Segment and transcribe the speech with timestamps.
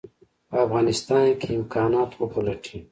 [0.49, 2.77] په افغانستان کې امکانات وپلټي.